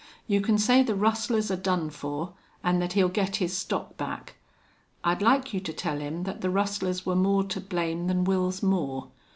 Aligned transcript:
You 0.25 0.41
can 0.41 0.57
say 0.57 0.81
the 0.81 0.95
rustlers 0.95 1.51
are 1.51 1.55
done 1.55 1.91
for 1.91 2.33
an' 2.63 2.79
that 2.79 2.93
he'll 2.93 3.07
get 3.07 3.35
his 3.35 3.55
stock 3.55 3.97
back. 3.97 4.33
I'd 5.03 5.21
like 5.21 5.53
you 5.53 5.59
to 5.59 5.73
tell 5.73 5.99
him 5.99 6.23
that 6.23 6.41
the 6.41 6.49
rustlers 6.49 7.05
were 7.05 7.15
more 7.15 7.43
to 7.43 7.61
blame 7.61 8.07
than 8.07 8.25
Wils 8.25 8.63
Moore. 8.63 9.09